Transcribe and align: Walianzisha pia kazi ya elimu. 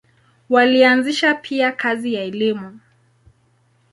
Walianzisha 0.49 1.35
pia 1.35 1.71
kazi 1.71 2.13
ya 2.13 2.21
elimu. 2.23 2.79